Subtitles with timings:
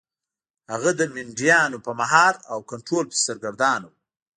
[0.71, 3.93] هغه د مینډیانو په مهار او کنټرول پسې سرګردانه و.